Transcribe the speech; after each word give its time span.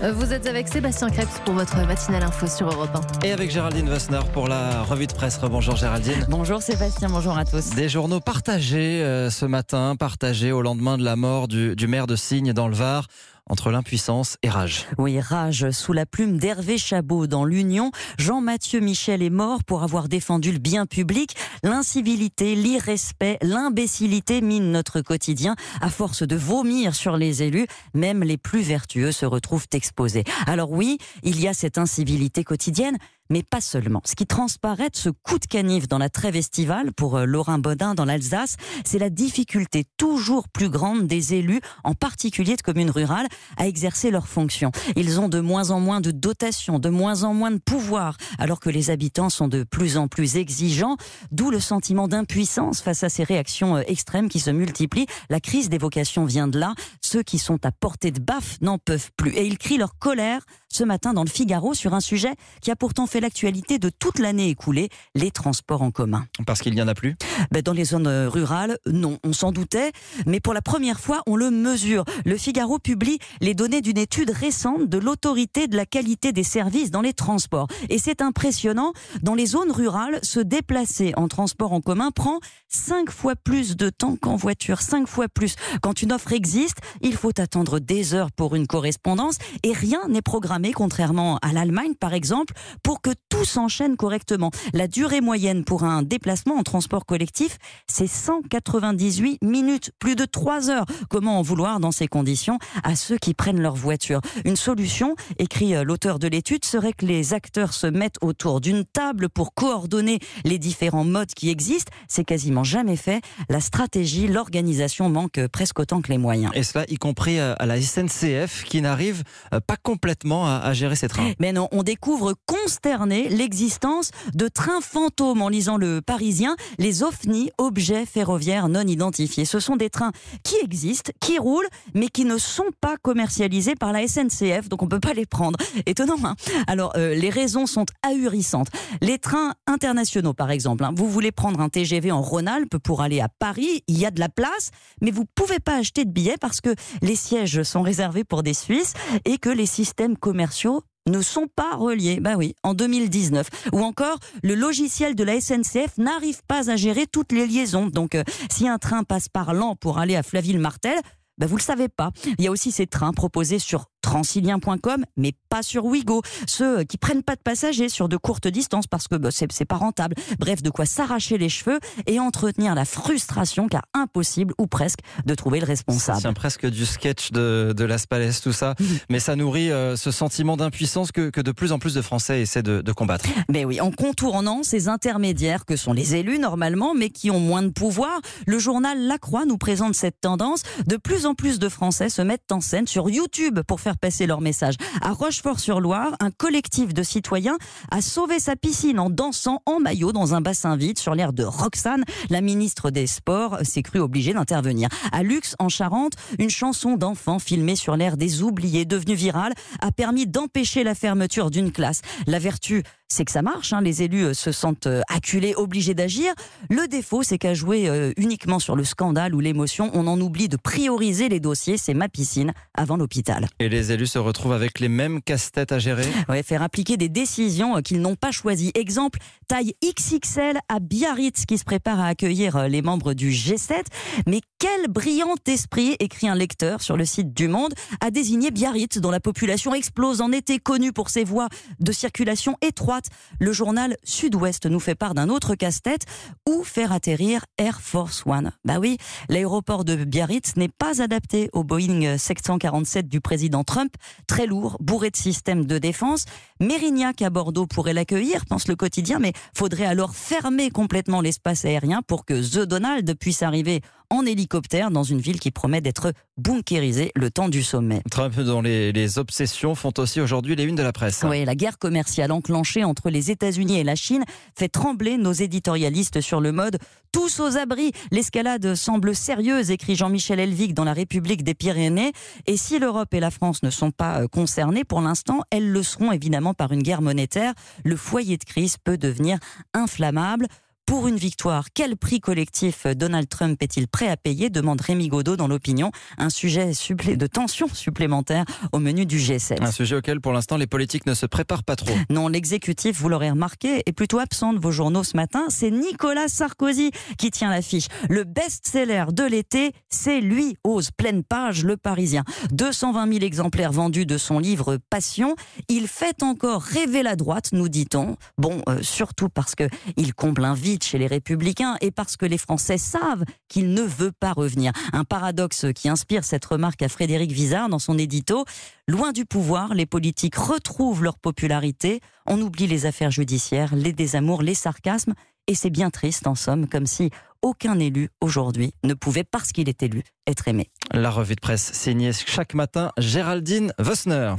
Euh, 0.00 0.12
vous 0.12 0.32
êtes 0.32 0.46
avec 0.46 0.68
Sébastien 0.68 1.10
Krebs 1.10 1.42
pour 1.44 1.54
votre 1.54 1.76
matinale 1.84 2.22
info 2.22 2.46
sur 2.46 2.68
Europe 2.68 2.90
1. 3.20 3.26
Et 3.26 3.32
avec 3.32 3.50
Géraldine 3.50 3.88
Vossner 3.88 4.20
pour 4.32 4.46
la 4.46 4.84
revue 4.84 5.08
de 5.08 5.12
presse. 5.12 5.40
Bonjour 5.40 5.74
Géraldine. 5.74 6.24
Bonjour 6.28 6.62
Sébastien, 6.62 7.08
bonjour 7.08 7.36
à 7.36 7.44
tous. 7.44 7.70
Des 7.70 7.88
journaux 7.88 8.20
partagés 8.20 9.02
euh, 9.02 9.28
ce 9.28 9.44
matin, 9.44 9.96
partagés 9.98 10.52
au 10.52 10.62
lendemain 10.62 10.98
de 10.98 11.04
la 11.04 11.16
mort 11.16 11.48
du, 11.48 11.74
du 11.74 11.88
maire 11.88 12.06
de 12.06 12.14
Signes 12.14 12.52
dans 12.52 12.68
le 12.68 12.76
Var 12.76 13.08
entre 13.48 13.70
l'impuissance 13.70 14.36
et 14.42 14.48
rage. 14.48 14.86
Oui, 14.98 15.20
rage 15.20 15.70
sous 15.70 15.92
la 15.92 16.06
plume 16.06 16.38
d'Hervé 16.38 16.78
Chabot 16.78 17.26
dans 17.26 17.44
l'Union. 17.44 17.90
Jean-Mathieu 18.18 18.80
Michel 18.80 19.22
est 19.22 19.30
mort 19.30 19.64
pour 19.64 19.82
avoir 19.82 20.08
défendu 20.08 20.52
le 20.52 20.58
bien 20.58 20.86
public. 20.86 21.36
L'incivilité, 21.62 22.54
l'irrespect, 22.54 23.38
l'imbécilité 23.42 24.40
minent 24.40 24.72
notre 24.72 25.00
quotidien. 25.00 25.56
À 25.80 25.90
force 25.90 26.22
de 26.22 26.36
vomir 26.36 26.94
sur 26.94 27.16
les 27.16 27.42
élus, 27.42 27.66
même 27.94 28.22
les 28.22 28.36
plus 28.36 28.62
vertueux 28.62 29.12
se 29.12 29.26
retrouvent 29.26 29.66
exposés. 29.72 30.24
Alors 30.46 30.70
oui, 30.70 30.98
il 31.22 31.40
y 31.40 31.48
a 31.48 31.54
cette 31.54 31.78
incivilité 31.78 32.44
quotidienne, 32.44 32.96
mais 33.30 33.42
pas 33.42 33.60
seulement. 33.60 34.02
Ce 34.04 34.14
qui 34.14 34.26
transparaît 34.26 34.90
de 34.90 34.96
ce 34.96 35.08
coup 35.08 35.38
de 35.38 35.46
canif 35.46 35.88
dans 35.88 35.98
la 35.98 36.08
trêve 36.08 36.36
estivale 36.36 36.92
pour 36.92 37.16
euh, 37.16 37.24
Laurent 37.24 37.58
Baudin 37.58 37.94
dans 37.94 38.04
l'Alsace, 38.04 38.56
c'est 38.84 38.98
la 38.98 39.10
difficulté 39.10 39.84
toujours 39.96 40.48
plus 40.48 40.68
grande 40.68 41.06
des 41.06 41.34
élus, 41.34 41.60
en 41.84 41.94
particulier 41.94 42.56
de 42.56 42.62
communes 42.62 42.90
rurales, 42.90 43.28
à 43.56 43.66
exercer 43.66 44.10
leurs 44.10 44.28
fonctions. 44.28 44.72
Ils 44.96 45.20
ont 45.20 45.28
de 45.28 45.40
moins 45.40 45.70
en 45.70 45.80
moins 45.80 46.00
de 46.00 46.10
dotations, 46.10 46.78
de 46.78 46.88
moins 46.88 47.22
en 47.22 47.34
moins 47.34 47.50
de 47.50 47.58
pouvoir, 47.58 48.16
alors 48.38 48.60
que 48.60 48.70
les 48.70 48.90
habitants 48.90 49.30
sont 49.30 49.48
de 49.48 49.64
plus 49.64 49.96
en 49.96 50.08
plus 50.08 50.36
exigeants, 50.36 50.96
d'où 51.30 51.50
le 51.50 51.60
sentiment 51.60 52.08
d'impuissance 52.08 52.80
face 52.80 53.02
à 53.02 53.08
ces 53.08 53.24
réactions 53.24 53.76
euh, 53.76 53.82
extrêmes 53.86 54.28
qui 54.28 54.40
se 54.40 54.50
multiplient. 54.50 55.06
La 55.30 55.40
crise 55.40 55.68
des 55.68 55.78
vocations 55.78 56.24
vient 56.24 56.48
de 56.48 56.58
là. 56.58 56.74
Ceux 57.10 57.22
qui 57.22 57.38
sont 57.38 57.64
à 57.64 57.72
portée 57.72 58.10
de 58.10 58.20
baffe 58.20 58.60
n'en 58.60 58.76
peuvent 58.76 59.10
plus. 59.16 59.34
Et 59.34 59.46
ils 59.46 59.56
crient 59.56 59.78
leur 59.78 59.96
colère 59.98 60.44
ce 60.68 60.84
matin 60.84 61.14
dans 61.14 61.24
le 61.24 61.30
Figaro 61.30 61.72
sur 61.72 61.94
un 61.94 62.00
sujet 62.00 62.34
qui 62.60 62.70
a 62.70 62.76
pourtant 62.76 63.06
fait 63.06 63.20
l'actualité 63.20 63.78
de 63.78 63.88
toute 63.88 64.18
l'année 64.18 64.50
écoulée, 64.50 64.90
les 65.14 65.30
transports 65.30 65.80
en 65.80 65.90
commun. 65.90 66.26
Parce 66.46 66.60
qu'il 66.60 66.74
n'y 66.74 66.82
en 66.82 66.88
a 66.88 66.92
plus? 66.92 67.16
Ben 67.50 67.62
Dans 67.62 67.72
les 67.72 67.86
zones 67.86 68.06
euh, 68.06 68.28
rurales, 68.28 68.76
non, 68.84 69.18
on 69.24 69.32
s'en 69.32 69.52
doutait, 69.52 69.92
mais 70.26 70.38
pour 70.38 70.52
la 70.52 70.60
première 70.60 71.00
fois, 71.00 71.22
on 71.26 71.36
le 71.36 71.50
mesure. 71.50 72.04
Le 72.26 72.36
Figaro 72.36 72.78
publie 72.78 73.18
les 73.40 73.54
données 73.54 73.80
d'une 73.80 73.96
étude 73.96 74.28
récente 74.28 74.86
de 74.86 74.98
l'autorité 74.98 75.66
de 75.66 75.76
la 75.76 75.86
qualité 75.86 76.32
des 76.32 76.42
services 76.42 76.90
dans 76.90 77.00
les 77.00 77.14
transports. 77.14 77.68
Et 77.88 77.98
c'est 77.98 78.20
impressionnant, 78.20 78.92
dans 79.22 79.34
les 79.34 79.46
zones 79.46 79.72
rurales, 79.72 80.18
se 80.22 80.40
déplacer 80.40 81.14
en 81.16 81.28
transport 81.28 81.72
en 81.72 81.80
commun 81.80 82.10
prend 82.10 82.38
cinq 82.68 83.10
fois 83.10 83.34
plus 83.34 83.76
de 83.76 83.88
temps 83.88 84.16
qu'en 84.16 84.36
voiture, 84.36 84.82
cinq 84.82 85.08
fois 85.08 85.28
plus. 85.28 85.56
Quand 85.80 86.02
une 86.02 86.12
offre 86.12 86.34
existe, 86.34 86.76
il 87.02 87.14
faut 87.14 87.32
attendre 87.38 87.78
des 87.78 88.14
heures 88.14 88.32
pour 88.32 88.54
une 88.54 88.66
correspondance 88.66 89.38
et 89.62 89.72
rien 89.72 90.06
n'est 90.08 90.22
programmé, 90.22 90.72
contrairement 90.72 91.38
à 91.42 91.52
l'Allemagne 91.52 91.94
par 91.98 92.14
exemple, 92.14 92.54
pour 92.82 93.00
que 93.00 93.10
tout 93.28 93.44
s'enchaîne 93.44 93.96
correctement. 93.96 94.50
La 94.72 94.88
durée 94.88 95.20
moyenne 95.20 95.64
pour 95.64 95.84
un 95.84 96.02
déplacement 96.02 96.56
en 96.56 96.62
transport 96.62 97.06
collectif, 97.06 97.58
c'est 97.86 98.06
198 98.06 99.38
minutes, 99.42 99.90
plus 99.98 100.16
de 100.16 100.24
3 100.24 100.70
heures. 100.70 100.86
Comment 101.08 101.38
en 101.38 101.42
vouloir 101.42 101.80
dans 101.80 101.92
ces 101.92 102.08
conditions 102.08 102.58
à 102.82 102.96
ceux 102.96 103.18
qui 103.18 103.34
prennent 103.34 103.60
leur 103.60 103.74
voiture? 103.74 104.20
Une 104.44 104.56
solution, 104.56 105.14
écrit 105.38 105.74
euh, 105.74 105.84
l'auteur 105.84 106.18
de 106.18 106.28
l'étude, 106.28 106.64
serait 106.64 106.92
que 106.92 107.06
les 107.06 107.34
acteurs 107.34 107.72
se 107.72 107.86
mettent 107.86 108.18
autour 108.20 108.60
d'une 108.60 108.84
table 108.84 109.28
pour 109.28 109.54
coordonner 109.54 110.18
les 110.44 110.58
différents 110.58 111.04
modes 111.04 111.32
qui 111.34 111.50
existent. 111.50 111.92
C'est 112.08 112.24
quasiment 112.24 112.64
jamais 112.64 112.96
fait. 112.96 113.22
La 113.48 113.60
stratégie, 113.60 114.28
l'organisation 114.28 115.08
manque 115.08 115.46
presque 115.48 115.78
autant 115.78 116.00
que 116.00 116.10
les 116.10 116.18
moyens. 116.18 116.52
Y 116.90 116.96
compris 116.96 117.38
euh, 117.38 117.54
à 117.58 117.66
la 117.66 117.80
SNCF 117.80 118.64
qui 118.64 118.80
n'arrive 118.80 119.22
euh, 119.52 119.60
pas 119.60 119.76
complètement 119.76 120.46
à, 120.46 120.72
gérer 120.72 120.96
ces 120.96 121.08
trains. 121.08 121.32
Mais 121.38 121.52
non, 121.52 121.68
on 121.72 121.82
découvre 121.82 122.34
consterné 122.46 123.28
l'existence 123.28 124.10
de 124.34 124.48
trains 124.48 124.80
fantômes 124.80 125.42
en 125.42 125.48
lisant 125.48 125.76
le 125.76 126.00
Parisien, 126.00 126.56
les 126.78 127.02
OFNI, 127.02 127.50
objets 127.58 128.06
ferroviaires 128.06 128.68
non 128.68 128.82
identifiés. 128.82 129.44
Ce 129.44 129.60
sont 129.60 129.76
des 129.76 129.90
trains 129.90 130.12
qui 130.42 130.56
existent, 130.62 131.12
qui 131.20 131.38
roulent, 131.38 131.68
mais 131.94 132.08
qui 132.08 132.24
ne 132.24 132.38
sont 132.38 132.70
pas 132.80 132.96
commercialisés 133.00 133.74
par 133.74 133.92
la 133.92 134.06
SNCF, 134.06 134.68
donc 134.68 134.82
on 134.82 134.88
peut 134.88 135.00
pas 135.00 135.14
les 135.14 135.26
prendre. 135.26 135.58
Étonnant, 135.86 136.16
hein? 136.24 136.36
Alors, 136.66 136.92
euh, 136.96 137.14
les 137.14 137.30
raisons 137.30 137.66
sont 137.66 137.86
ahurissantes. 138.02 138.68
Les 139.00 139.18
trains 139.18 139.54
internationaux, 139.66 140.34
par 140.34 140.50
exemple, 140.50 140.84
hein. 140.84 140.92
vous 140.94 141.08
voulez 141.08 141.32
prendre 141.32 141.60
un 141.60 141.68
TGV 141.68 142.10
en 142.10 142.22
Rhône 142.22 142.48
pour 142.82 143.02
aller 143.02 143.20
à 143.20 143.28
Paris. 143.28 143.82
Il 143.86 143.98
y 143.98 144.06
a 144.06 144.10
de 144.10 144.20
la 144.20 144.28
place, 144.28 144.70
mais 145.00 145.10
vous 145.10 145.24
pouvez 145.34 145.58
pas 145.58 145.76
acheter 145.76 146.04
de 146.04 146.10
billets 146.10 146.36
parce 146.40 146.60
que 146.60 146.74
les 147.02 147.16
sièges 147.16 147.62
sont 147.62 147.82
réservés 147.82 148.24
pour 148.24 148.42
des 148.42 148.54
Suisses 148.54 148.94
et 149.24 149.38
que 149.38 149.50
les 149.50 149.66
systèmes 149.66 150.16
commerciaux 150.16 150.82
ne 151.08 151.22
sont 151.22 151.46
pas 151.54 151.74
reliés. 151.76 152.20
Bah 152.20 152.34
oui, 152.36 152.54
en 152.62 152.74
2019. 152.74 153.48
Ou 153.72 153.80
encore, 153.80 154.18
le 154.42 154.54
logiciel 154.54 155.14
de 155.14 155.24
la 155.24 155.40
SNCF 155.40 155.96
n'arrive 155.98 156.42
pas 156.46 156.70
à 156.70 156.76
gérer 156.76 157.06
toutes 157.06 157.32
les 157.32 157.46
liaisons. 157.46 157.86
Donc, 157.86 158.14
euh, 158.14 158.24
si 158.50 158.68
un 158.68 158.78
train 158.78 159.04
passe 159.04 159.28
par 159.28 159.54
Lens 159.54 159.76
pour 159.80 159.98
aller 159.98 160.16
à 160.16 160.22
Flaville-Martel, 160.22 160.98
bah 161.38 161.46
vous 161.46 161.56
le 161.56 161.62
savez 161.62 161.88
pas. 161.88 162.10
Il 162.38 162.44
y 162.44 162.48
a 162.48 162.50
aussi 162.50 162.72
ces 162.72 162.86
trains 162.86 163.12
proposés 163.12 163.60
sur 163.60 163.86
transilien.com, 164.02 165.04
mais 165.16 165.32
pas 165.48 165.62
sur 165.62 165.84
Wigo. 165.84 166.22
Ceux 166.46 166.84
qui 166.84 166.98
prennent 166.98 167.22
pas 167.22 167.36
de 167.36 167.40
passagers 167.40 167.88
sur 167.88 168.08
de 168.08 168.16
courtes 168.16 168.48
distances 168.48 168.86
parce 168.86 169.08
que 169.08 169.16
bah, 169.16 169.30
c'est 169.32 169.64
pas 169.64 169.76
rentable. 169.76 170.14
Bref, 170.38 170.62
de 170.62 170.70
quoi 170.70 170.86
s'arracher 170.86 171.38
les 171.38 171.48
cheveux 171.48 171.78
et 172.06 172.20
entretenir 172.20 172.74
la 172.74 172.84
frustration 172.84 173.68
car 173.68 173.82
impossible 173.94 174.54
ou 174.58 174.66
presque 174.66 175.00
de 175.24 175.34
trouver 175.34 175.60
le 175.60 175.66
responsable. 175.66 176.20
C'est 176.20 176.32
presque 176.32 176.66
du 176.66 176.86
sketch 176.86 177.30
de, 177.32 177.74
de 177.76 177.84
Las 177.84 178.06
Palais, 178.06 178.30
tout 178.42 178.52
ça. 178.52 178.74
mais 179.10 179.20
ça 179.20 179.36
nourrit 179.36 179.70
euh, 179.70 179.96
ce 179.96 180.10
sentiment 180.10 180.56
d'impuissance 180.56 181.12
que, 181.12 181.30
que, 181.30 181.40
de 181.40 181.52
plus 181.52 181.72
en 181.72 181.78
plus 181.78 181.94
de 181.94 182.02
Français 182.02 182.40
essaient 182.40 182.62
de, 182.62 182.80
de 182.80 182.92
combattre. 182.92 183.24
Mais 183.50 183.64
oui, 183.64 183.80
en 183.80 183.90
contournant 183.90 184.62
ces 184.62 184.88
intermédiaires 184.88 185.64
que 185.64 185.76
sont 185.76 185.92
les 185.92 186.14
élus 186.14 186.38
normalement, 186.38 186.94
mais 186.94 187.10
qui 187.10 187.30
ont 187.30 187.40
moins 187.40 187.62
de 187.62 187.70
pouvoir, 187.70 188.20
le 188.46 188.58
journal 188.58 189.06
La 189.06 189.18
Croix 189.18 189.44
nous 189.44 189.58
présente 189.58 189.94
cette 189.94 190.20
tendance. 190.20 190.62
De 190.86 190.96
plus 190.96 191.26
en 191.26 191.34
plus 191.34 191.58
de 191.58 191.68
Français 191.68 192.08
se 192.08 192.22
mettent 192.22 192.50
en 192.52 192.60
scène 192.60 192.86
sur 192.86 193.10
YouTube 193.10 193.60
pour 193.66 193.80
faire 193.80 193.98
passer 193.98 194.26
leur 194.26 194.40
message. 194.40 194.74
À 195.00 195.12
Rochefort-sur-Loire, 195.38 196.16
un 196.18 196.32
collectif 196.32 196.92
de 196.92 197.04
citoyens 197.04 197.58
a 197.92 198.02
sauvé 198.02 198.40
sa 198.40 198.56
piscine 198.56 198.98
en 198.98 199.08
dansant 199.08 199.62
en 199.66 199.78
maillot 199.78 200.10
dans 200.10 200.34
un 200.34 200.40
bassin 200.40 200.76
vide 200.76 200.98
sur 200.98 201.14
l'air 201.14 201.32
de 201.32 201.44
Roxane. 201.44 202.02
La 202.28 202.40
ministre 202.40 202.90
des 202.90 203.06
Sports 203.06 203.58
s'est 203.62 203.84
crue 203.84 204.00
obligée 204.00 204.32
d'intervenir. 204.34 204.88
À 205.12 205.22
Lux, 205.22 205.54
en 205.60 205.68
Charente, 205.68 206.14
une 206.40 206.50
chanson 206.50 206.96
d'enfant 206.96 207.38
filmée 207.38 207.76
sur 207.76 207.94
l'air 207.94 208.16
des 208.16 208.42
oubliés 208.42 208.84
devenue 208.84 209.14
virale 209.14 209.52
a 209.80 209.92
permis 209.92 210.26
d'empêcher 210.26 210.82
la 210.82 210.96
fermeture 210.96 211.52
d'une 211.52 211.70
classe. 211.70 212.00
La 212.26 212.40
vertu 212.40 212.82
c'est 213.08 213.24
que 213.24 213.32
ça 213.32 213.42
marche. 213.42 213.72
Hein. 213.72 213.80
Les 213.80 214.02
élus 214.02 214.26
euh, 214.26 214.34
se 214.34 214.52
sentent 214.52 214.86
euh, 214.86 215.00
acculés, 215.08 215.54
obligés 215.56 215.94
d'agir. 215.94 216.32
Le 216.70 216.86
défaut, 216.86 217.22
c'est 217.22 217.38
qu'à 217.38 217.54
jouer 217.54 217.88
euh, 217.88 218.12
uniquement 218.16 218.58
sur 218.58 218.76
le 218.76 218.84
scandale 218.84 219.34
ou 219.34 219.40
l'émotion, 219.40 219.90
on 219.94 220.06
en 220.06 220.20
oublie 220.20 220.48
de 220.48 220.56
prioriser 220.56 221.28
les 221.28 221.40
dossiers. 221.40 221.78
C'est 221.78 221.94
ma 221.94 222.08
piscine 222.08 222.52
avant 222.74 222.96
l'hôpital. 222.96 223.48
Et 223.58 223.68
les 223.68 223.92
élus 223.92 224.06
se 224.06 224.18
retrouvent 224.18 224.52
avec 224.52 224.78
les 224.78 224.88
mêmes 224.88 225.22
casse-têtes 225.22 225.72
à 225.72 225.78
gérer? 225.78 226.06
Oui, 226.28 226.42
faire 226.42 226.62
appliquer 226.62 226.96
des 226.96 227.08
décisions 227.08 227.80
qu'ils 227.82 228.00
n'ont 228.00 228.16
pas 228.16 228.30
choisies. 228.30 228.72
Exemple, 228.74 229.18
taille 229.48 229.72
XXL 229.82 230.58
à 230.68 230.78
Biarritz 230.78 231.46
qui 231.46 231.56
se 231.56 231.64
prépare 231.64 232.00
à 232.00 232.06
accueillir 232.08 232.68
les 232.68 232.82
membres 232.82 233.14
du 233.14 233.30
G7. 233.30 233.84
Mais 234.26 234.40
quel 234.58 234.88
brillant 234.88 235.36
esprit, 235.46 235.96
écrit 236.00 236.28
un 236.28 236.34
lecteur 236.34 236.82
sur 236.82 236.96
le 236.96 237.04
site 237.04 237.32
du 237.32 237.48
Monde, 237.48 237.74
a 238.00 238.10
désigné 238.10 238.50
Biarritz, 238.50 238.98
dont 238.98 239.10
la 239.10 239.20
population 239.20 239.74
explose 239.74 240.20
en 240.20 240.32
été, 240.32 240.58
connue 240.58 240.92
pour 240.92 241.10
ses 241.10 241.24
voies 241.24 241.48
de 241.80 241.92
circulation 241.92 242.56
étroites 242.60 243.08
le 243.38 243.52
journal 243.52 243.96
Sud-Ouest 244.04 244.66
nous 244.66 244.80
fait 244.80 244.94
part 244.94 245.14
d'un 245.14 245.28
autre 245.28 245.54
casse-tête 245.54 246.06
où 246.48 246.64
faire 246.64 246.92
atterrir 246.92 247.44
Air 247.56 247.80
Force 247.80 248.24
One. 248.26 248.52
Bah 248.64 248.78
oui, 248.80 248.98
l'aéroport 249.28 249.84
de 249.84 249.94
Biarritz 250.04 250.56
n'est 250.56 250.68
pas 250.68 251.02
adapté 251.02 251.50
au 251.52 251.64
Boeing 251.64 252.18
747 252.18 253.08
du 253.08 253.20
président 253.20 253.64
Trump, 253.64 253.94
très 254.26 254.46
lourd, 254.46 254.76
bourré 254.80 255.10
de 255.10 255.16
systèmes 255.16 255.66
de 255.66 255.78
défense. 255.78 256.24
Mérignac 256.60 257.22
à 257.22 257.30
Bordeaux 257.30 257.66
pourrait 257.66 257.94
l'accueillir, 257.94 258.46
pense 258.46 258.68
le 258.68 258.76
quotidien, 258.76 259.18
mais 259.18 259.32
faudrait 259.54 259.86
alors 259.86 260.14
fermer 260.14 260.70
complètement 260.70 261.20
l'espace 261.20 261.64
aérien 261.64 262.02
pour 262.02 262.24
que 262.24 262.34
The 262.34 262.66
Donald 262.66 263.14
puisse 263.18 263.42
arriver 263.42 263.82
en 264.10 264.24
hélicoptère 264.24 264.90
dans 264.90 265.02
une 265.02 265.20
ville 265.20 265.40
qui 265.40 265.50
promet 265.50 265.80
d'être 265.80 266.12
bunkérisée 266.36 267.12
le 267.14 267.30
temps 267.30 267.48
du 267.48 267.62
sommet. 267.62 268.02
Trump, 268.10 268.38
dont 268.40 268.62
les, 268.62 268.92
les 268.92 269.18
obsessions 269.18 269.74
font 269.74 269.92
aussi 269.98 270.20
aujourd'hui 270.20 270.56
les 270.56 270.64
unes 270.64 270.76
de 270.76 270.82
la 270.82 270.92
presse. 270.92 271.24
Oui, 271.28 271.44
la 271.44 271.54
guerre 271.54 271.78
commerciale 271.78 272.32
enclenchée 272.32 272.84
entre 272.84 273.10
les 273.10 273.30
États-Unis 273.30 273.78
et 273.78 273.84
la 273.84 273.96
Chine 273.96 274.24
fait 274.56 274.68
trembler 274.68 275.16
nos 275.18 275.32
éditorialistes 275.32 276.20
sur 276.20 276.40
le 276.40 276.52
mode 276.52 276.78
tous 277.12 277.40
aux 277.40 277.56
abris. 277.56 277.92
L'escalade 278.10 278.74
semble 278.74 279.14
sérieuse, 279.14 279.70
écrit 279.70 279.96
Jean-Michel 279.96 280.40
Elvig 280.40 280.74
dans 280.74 280.84
La 280.84 280.92
République 280.92 281.42
des 281.42 281.54
Pyrénées. 281.54 282.12
Et 282.46 282.56
si 282.56 282.78
l'Europe 282.78 283.12
et 283.14 283.20
la 283.20 283.30
France 283.30 283.62
ne 283.62 283.70
sont 283.70 283.90
pas 283.90 284.22
euh, 284.22 284.28
concernées 284.28 284.84
pour 284.84 285.00
l'instant, 285.00 285.40
elles 285.50 285.70
le 285.70 285.82
seront 285.82 286.12
évidemment 286.12 286.54
par 286.54 286.72
une 286.72 286.82
guerre 286.82 287.02
monétaire. 287.02 287.54
Le 287.84 287.96
foyer 287.96 288.36
de 288.36 288.44
crise 288.44 288.76
peut 288.82 288.98
devenir 288.98 289.38
inflammable. 289.74 290.46
Pour 290.88 291.06
une 291.06 291.18
victoire, 291.18 291.66
quel 291.74 291.98
prix 291.98 292.18
collectif 292.18 292.86
Donald 292.86 293.28
Trump 293.28 293.62
est-il 293.62 293.88
prêt 293.88 294.08
à 294.08 294.16
payer 294.16 294.48
demande 294.48 294.80
Rémi 294.80 295.08
Godot 295.08 295.36
dans 295.36 295.46
l'opinion. 295.46 295.92
Un 296.16 296.30
sujet 296.30 296.70
de 296.70 297.26
tension 297.26 297.68
supplémentaire 297.68 298.46
au 298.72 298.78
menu 298.78 299.04
du 299.04 299.18
G7. 299.18 299.62
Un 299.62 299.70
sujet 299.70 299.96
auquel 299.96 300.22
pour 300.22 300.32
l'instant 300.32 300.56
les 300.56 300.66
politiques 300.66 301.04
ne 301.04 301.12
se 301.12 301.26
préparent 301.26 301.62
pas 301.62 301.76
trop. 301.76 301.94
Non, 302.08 302.28
l'exécutif, 302.28 302.98
vous 302.98 303.10
l'aurez 303.10 303.28
remarqué, 303.28 303.82
est 303.84 303.92
plutôt 303.92 304.18
absent 304.18 304.54
de 304.54 304.58
vos 304.58 304.70
journaux 304.70 305.04
ce 305.04 305.14
matin. 305.14 305.44
C'est 305.50 305.70
Nicolas 305.70 306.28
Sarkozy 306.28 306.90
qui 307.18 307.30
tient 307.30 307.50
l'affiche. 307.50 307.88
Le 308.08 308.24
best-seller 308.24 309.12
de 309.12 309.24
l'été, 309.24 309.72
c'est 309.90 310.22
lui, 310.22 310.56
ose 310.64 310.90
pleine 310.90 311.22
page, 311.22 311.64
le 311.64 311.76
Parisien. 311.76 312.24
220 312.52 313.12
000 313.12 313.24
exemplaires 313.26 313.72
vendus 313.72 314.06
de 314.06 314.16
son 314.16 314.38
livre 314.38 314.78
Passion. 314.88 315.36
Il 315.68 315.86
fait 315.86 316.22
encore 316.22 316.62
rêver 316.62 317.02
la 317.02 317.14
droite, 317.14 317.50
nous 317.52 317.68
dit-on. 317.68 318.16
Bon, 318.38 318.62
euh, 318.70 318.78
surtout 318.80 319.28
parce 319.28 319.54
que 319.54 319.68
il 319.98 320.14
comble 320.14 320.46
un 320.46 320.54
vide 320.54 320.77
chez 320.84 320.98
les 320.98 321.06
Républicains 321.06 321.76
et 321.80 321.90
parce 321.90 322.16
que 322.16 322.26
les 322.26 322.38
Français 322.38 322.78
savent 322.78 323.24
qu'il 323.48 323.72
ne 323.72 323.82
veut 323.82 324.12
pas 324.12 324.32
revenir. 324.32 324.72
Un 324.92 325.04
paradoxe 325.04 325.66
qui 325.74 325.88
inspire 325.88 326.24
cette 326.24 326.44
remarque 326.44 326.82
à 326.82 326.88
Frédéric 326.88 327.32
Vizard 327.32 327.68
dans 327.68 327.78
son 327.78 327.98
édito. 327.98 328.44
Loin 328.86 329.12
du 329.12 329.24
pouvoir, 329.24 329.74
les 329.74 329.86
politiques 329.86 330.36
retrouvent 330.36 331.02
leur 331.02 331.18
popularité. 331.18 332.00
On 332.26 332.40
oublie 332.40 332.66
les 332.66 332.86
affaires 332.86 333.10
judiciaires, 333.10 333.74
les 333.74 333.92
désamours, 333.92 334.42
les 334.42 334.54
sarcasmes. 334.54 335.14
Et 335.46 335.54
c'est 335.54 335.70
bien 335.70 335.90
triste, 335.90 336.26
en 336.26 336.34
somme, 336.34 336.68
comme 336.68 336.86
si 336.86 337.10
aucun 337.42 337.78
élu 337.78 338.10
aujourd'hui 338.20 338.74
ne 338.84 338.94
pouvait, 338.94 339.24
parce 339.24 339.52
qu'il 339.52 339.68
est 339.68 339.82
élu, 339.82 340.02
être 340.26 340.48
aimé. 340.48 340.70
La 340.92 341.10
revue 341.10 341.36
de 341.36 341.40
presse 341.40 341.72
signée 341.72 342.12
chaque 342.12 342.54
matin 342.54 342.92
Géraldine 342.98 343.72
Vossner. 343.78 344.34